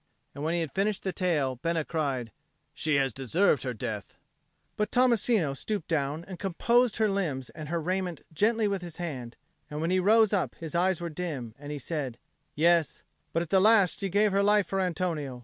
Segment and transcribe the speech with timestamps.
[0.33, 2.31] And when he had finished the tale, Bena cried,
[2.73, 4.17] "She has deserved her death."
[4.75, 9.37] But Tommasino stooped down and composed her limbs and her raiment gently with his hand,
[9.69, 12.17] and when he rose up his eyes were dim, and he said,
[12.55, 15.39] "Yes;" but at the last she gave her life for Antonio.